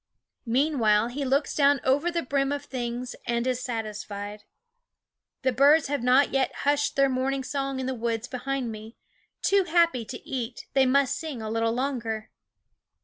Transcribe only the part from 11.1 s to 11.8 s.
sing a little